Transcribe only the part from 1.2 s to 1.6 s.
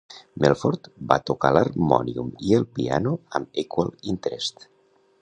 tocar